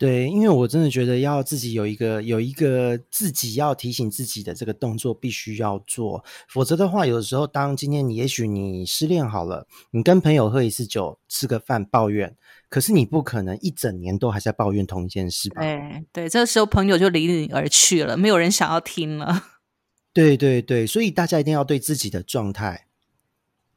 [0.00, 12.34] 对，因为我真的觉得要自己有一个有一个自己要提醒自己的这个动作必须要做，否则的话，有的时候当今天你也许你失恋好了，你跟朋友喝一次酒、吃个饭抱怨，
[12.70, 15.60] 可是你不可能一整年都还在抱怨同一件事吧？
[15.60, 19.48] 对对，这个时候朋友就离你而去了，没有人想要听了。
[20.14, 22.86] 对对对，所以大家一定要对自己的状态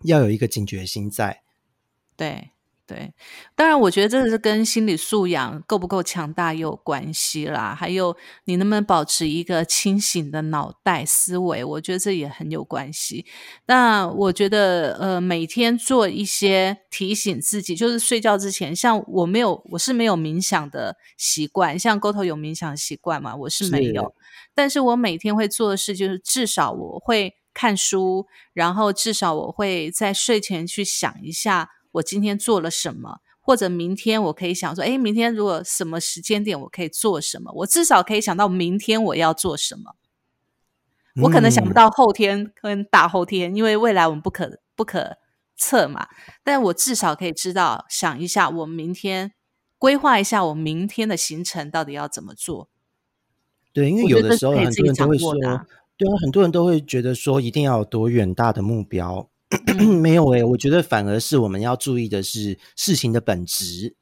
[0.03, 1.41] 要有一个警觉心在。
[2.15, 2.51] 对。
[2.85, 3.13] 对，
[3.55, 7.73] 当然，我觉得这是跟心理素养够不够强大也有关系啦。
[7.73, 13.25] 还有你能不能保持一个清醒的脑袋思维，我觉得这也很有关系。
[13.67, 24.13] 那我觉得，呃，每天做一些提醒自己，就是睡觉之前，像我没有，我是没有冥想的习惯，像沟头有冥想习惯嘛，我是没有。
[24.53, 31.69] 但是我每天会做的事，就是至少我会看书，然后至少我会在睡前去想一下。
[31.93, 39.95] 我今天做了什么，或者明天我可以想说，哎，明天如果什么时间点我可以做什么，我至少可以想到明天我要做什么。
[41.21, 45.17] 我可能想不到后天跟大后天，因为未来我们不可不可
[45.55, 46.07] 测嘛，
[46.43, 49.33] 但我至少可以知道，想一下我明天
[49.77, 52.67] 规划一下我明天的行程到底要怎么做。
[53.71, 55.65] 对，因为有的时候很多人都会说，对啊，
[56.23, 59.29] 很多人都会觉得说一定要有多远大的目标，
[60.01, 63.95] 没有诶，我觉得反而是我们要注意的是事情的本质。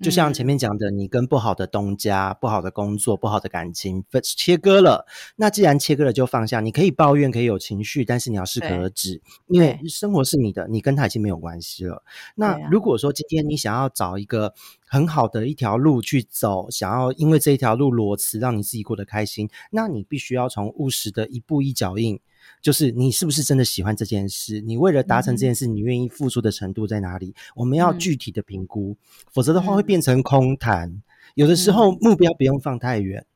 [0.00, 5.04] 就像前面讲的，你跟不好的东家、不好的工作、不好的感情分切割了，
[5.36, 6.60] 那既然切割了，就放下。
[6.60, 12.02] 你可以抱怨，可以有情绪，但是你要适可而止，因为生活是你的，你跟他已经没有关系了。
[12.36, 14.54] 那如果说今天你想要找一个
[14.86, 22.18] 很好的一条路去走，想要因为这一条路裸辞，让你自己过得开心，那你必须要从务实的一步一脚印。
[22.62, 24.60] 就是你是不是真的喜欢这件事？
[24.60, 27.34] 你为了达成这件事，你愿意付出的程度在哪里？
[27.56, 28.96] 我们要具体的评估，
[29.32, 31.02] 否则的话会变成空谈。
[31.34, 33.26] 有的时候目标不用放太远，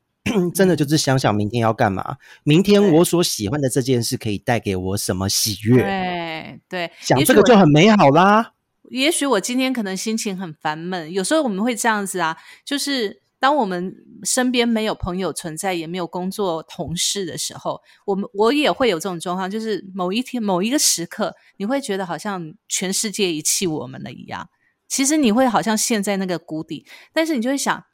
[0.55, 5.83] 真的就是想想明天要干嘛，明天我所喜欢的这件事可以带给我什么喜悦？
[5.83, 8.53] 对对，想这个就很美好啦。
[8.91, 13.26] 也许我今天可能心情很烦闷，有时候我们会这样子啊，就是。
[13.39, 24.49] 当我们身边没有朋友存在，也没有工作同事的时候，我们我也会有这种状况，就是某一天某一个时刻，你会觉得好像全世界遗弃我们了一样。
[24.89, 27.85] 其实你会好像陷在那个谷底，但是你就会想，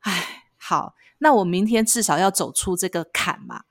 [0.00, 3.62] 哎，好，那我明天至少要走出这个坎嘛，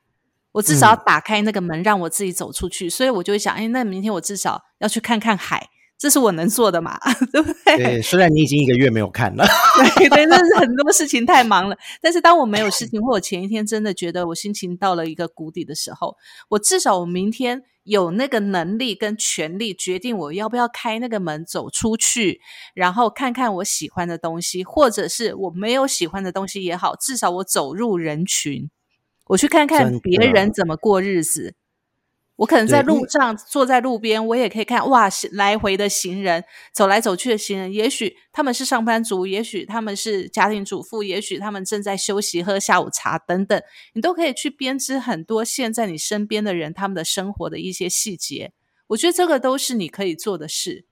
[0.52, 2.90] 我至少要打开那个门，让我自己走出去。
[2.90, 5.71] 所以我就会想，哎，那明天我至少要去看看海。
[6.02, 6.98] 这是我能做的嘛？
[7.32, 7.78] 对不对？
[7.78, 9.46] 对，虽然你已经一个月没有看了，
[9.98, 11.78] 对 对，但是很多事情太忙了。
[12.02, 16.16] 但是当我没有事情，或我前一天真的觉得我心情到了一个谷底的时候，
[16.50, 22.42] 我至少我明天有那个能力跟权利决定我要不要开那个门走出去，
[22.74, 28.72] 然后看看我喜欢的东西，或者是我没有喜欢的东西也好，至少我走入人群，
[29.28, 31.54] 我去看看别人怎么过日子。
[32.42, 43.62] 我可能在路上坐在路边，我也可以看哇，来回的行人走来走去的行人，也许他们是上班族，也许他们是家庭主妇，也许他们正在休息喝下午茶等等，
[43.94, 48.54] 你都可以去编织很多现在你身边的人他们的生活的一些细节。
[48.88, 50.86] 我觉得这个都是你可以做的事。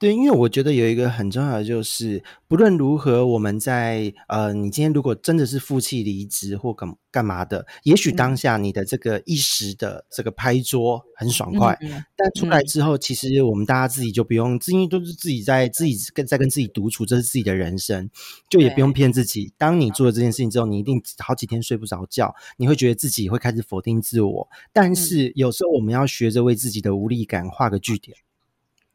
[0.00, 11.76] 对，因为我觉得有一个很重要的就是，不论如何，我们在呃，你今天如果真的是负气离职或干干嘛的，也许当下你的这个一时的这个拍桌很爽快，
[12.14, 18.08] 但出来之后，其实我们大家自己就不用，因为都是自己在自己跟在跟自己独处，这是自己的人生，
[18.48, 19.52] 就也不用骗自己。
[19.58, 24.48] 当你做了这件事情之后，你一定好几天睡不着觉，你会觉得自己会开始否定自我。
[24.72, 28.16] 但是有时候我们要学着为自己的无力感画个句点。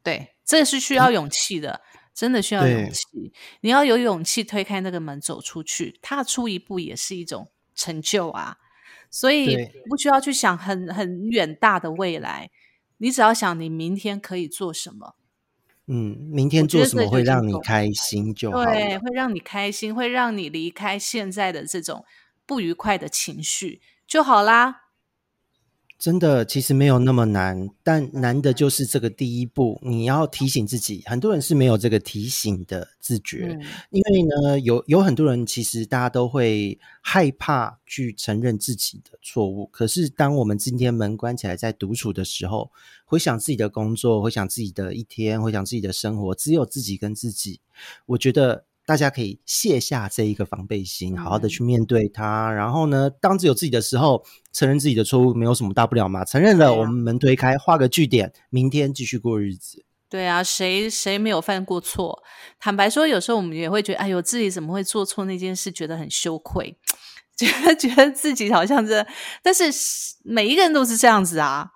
[0.02, 0.30] 对。
[0.46, 1.82] 这是需要勇气的，
[2.14, 3.34] 真的需要勇气。
[3.62, 8.58] 你要有勇气推开那个门走出去，踏出一步也是一种成就啊。
[9.10, 9.56] 所以
[9.88, 12.50] 不需要去想很很远大的未来，
[12.98, 15.16] 你只要想你明天可以做什么。
[15.86, 18.64] 嗯，明天做什么会让你开心就好。
[18.64, 22.06] 对，会让你开心，会让你离开现在的这种
[22.46, 24.83] 不愉快的情绪就好啦。
[26.04, 31.02] 真的，其实没有那么难，但难的就是这个第一步，你要提醒自己。
[31.06, 33.58] 很多人是没有这个提醒的自觉，
[33.90, 39.66] 因为呢，有有很多人其实大家都会害怕去承认自己的错误。
[39.68, 42.70] 可是，当我们今天门关起来在独处的时候，
[43.06, 47.62] 回想自己的工作，回想自己的一天，回想自己的生活，只有自己跟自己，
[48.08, 48.66] 我觉得。
[48.86, 52.52] 大家可以卸下这一个防备心，好好的去面对它。
[52.52, 56.26] 然后呢，当只有自己的时候，承认自己的错误，没有什么大不了嘛。
[56.26, 59.86] 承认了，我们门推开，画个句点，明天继续过日子。
[60.10, 62.22] 对啊，谁谁没有犯过错？
[62.60, 66.78] 坦白说，有时候我们也会觉得，哎呦，自己怎么会做错那件事，觉得很羞愧，
[67.38, 69.08] 觉得觉得自己好像这，
[69.42, 69.64] 但是
[70.24, 71.70] 每一个人都是这样子啊。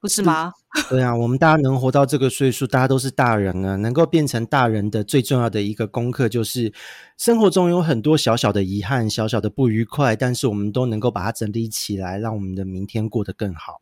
[0.00, 0.52] 不是吗？
[0.90, 3.76] 对啊，我们大家能活到这个岁数，大家都是大人了。
[3.78, 6.72] 能够变成大人的最重要的一个功课，就是
[7.16, 13.80] 生活中有很多小小的遗憾、小小的不愉快，但是我们都能够把它整理起来，让我们的明天过得更好。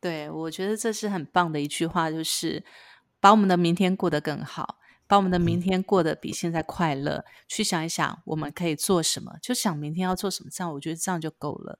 [0.00, 2.62] 对，我觉得这是很棒的一句话，就是
[3.18, 4.76] 把我们的明天过得更好，
[5.08, 7.24] 把我们的明天过得比现在快乐。
[7.48, 11.78] 去想一想，我们可以做什么，就想明天要做什么，这样我觉得这样就够了，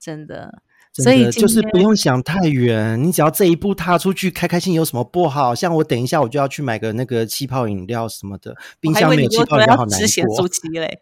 [0.00, 0.62] 真的。
[1.02, 5.54] 所以就是不用想太远，你只要这一步踏出去，开开心有什么不好？
[5.54, 10.48] 像我等一下我就要去买个那个气泡饮料什么的，冰箱没有气泡饮料好难过。
[10.80, 10.98] 嘞，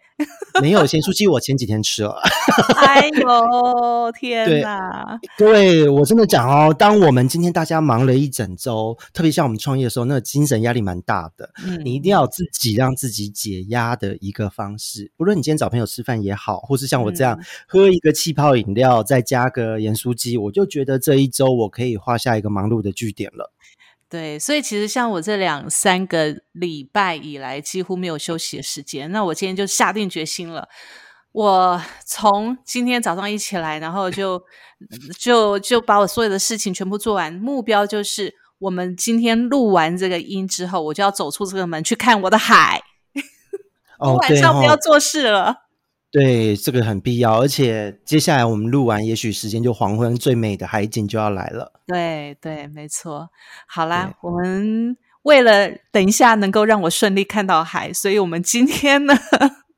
[0.61, 2.21] 没有咸酥鸡，我前几天吃了。
[2.77, 5.19] 哎 呦天哪！
[5.39, 11.51] 对我真的讲哦，当我们今天大家忙了一整周，特别像我们创业的时候，那个精神压力蛮大的。
[11.65, 15.13] 嗯，你一定要有自己让自己解压的一个方式。
[15.17, 17.39] 不论你今天找朋友吃饭也好，或是像我这样
[17.69, 19.84] 喝一个气泡饮料，再加个。
[19.85, 23.53] 盐酥鸡，我就觉得这一周我可以画下一个忙碌的句点了。
[24.09, 30.69] 对，所以其实像我这两三个礼拜以来几乎没有休息的时间，那我今天就下定决心了。
[31.33, 34.41] 我从今天早上一起来，然后就
[35.19, 42.81] 就就把我所有的事情全部做完，目标就是我们今天录完这个音之后，我就要走出这个门去看我的海。
[43.99, 45.64] 哦，晚上不要做事了。
[46.15, 51.73] 对，这个很必要，而且接下来我们录完，也许时间就黄昏，最美的海景就要来了。
[51.89, 53.31] 对对，没错。
[53.67, 59.15] 好啦，我们为了等一下能够让我顺利看到海，所以我们今天呢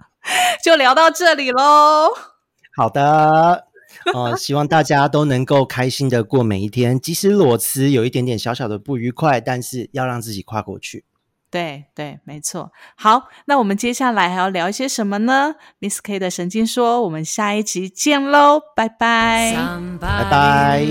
[0.62, 2.10] 就聊到这里喽。
[2.76, 3.64] 好的，
[4.12, 11.05] 呃，希望大家都能够开心的过每一天，即使裸辞有一点点小小的不愉快，但是要让自己跨过去。
[11.56, 12.70] 对对，没错。
[12.96, 19.56] 好，那我们接下来还要聊一些什么呢？Miss K 的神经说，我们下一集见喽，拜拜，
[19.98, 20.86] 拜拜。